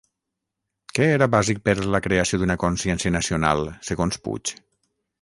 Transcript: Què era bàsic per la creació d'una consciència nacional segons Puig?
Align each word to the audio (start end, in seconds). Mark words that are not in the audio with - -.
Què 0.99 1.09
era 1.17 1.27
bàsic 1.35 1.61
per 1.69 1.75
la 1.97 2.03
creació 2.07 2.41
d'una 2.43 2.57
consciència 2.65 3.15
nacional 3.21 3.65
segons 3.93 4.23
Puig? 4.27 4.57